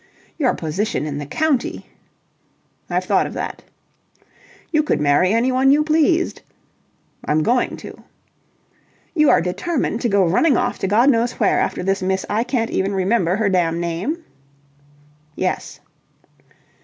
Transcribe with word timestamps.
"Your 0.39 0.55
position 0.55 1.05
in 1.05 1.19
the 1.19 1.27
county..." 1.27 1.85
"I've 2.89 3.03
thought 3.05 3.27
of 3.27 3.33
that." 3.35 3.63
"You 4.71 4.81
could 4.81 4.99
marry 4.99 5.31
anyone 5.31 5.69
you 5.69 5.83
pleased." 5.83 6.41
"I'm 7.23 7.43
going 7.43 7.77
to." 7.77 8.01
"You 9.13 9.29
are 9.29 9.41
determined 9.41 10.01
to 10.01 10.09
go 10.09 10.25
running 10.27 10.57
off 10.57 10.79
to 10.79 10.87
God 10.87 11.11
knows 11.11 11.33
where 11.33 11.59
after 11.59 11.83
this 11.83 12.01
Miss 12.01 12.25
I 12.31 12.43
can't 12.43 12.71
even 12.71 12.95
remember 12.95 13.35
her 13.35 13.47
dam 13.47 13.79
name?" 13.79 14.23
"Yes." 15.35 15.79